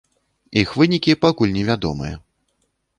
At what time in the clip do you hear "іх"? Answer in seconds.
0.61-0.69